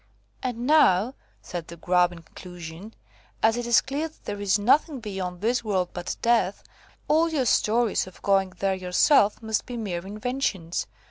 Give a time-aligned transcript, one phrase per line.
[0.41, 1.13] "And now,"
[1.43, 2.95] said the Grub, in conclusion,
[3.43, 6.63] "as it is clear that there is nothing beyond this world but death,
[7.07, 10.87] all your stories of going there yourself must be mere inventions.